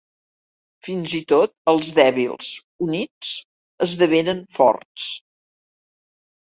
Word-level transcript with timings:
Fins 0.87 1.13
i 1.19 1.21
tot 1.31 1.53
els 1.73 1.91
dèbils, 1.99 2.49
units, 2.89 3.31
esdevenen 3.89 4.45
forts. 4.59 5.11